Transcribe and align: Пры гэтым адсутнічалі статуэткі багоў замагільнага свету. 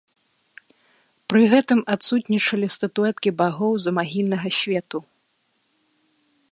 Пры 1.31 1.41
гэтым 1.51 1.79
адсутнічалі 1.97 2.67
статуэткі 2.77 3.29
багоў 3.43 3.71
замагільнага 3.85 4.49
свету. 4.61 4.97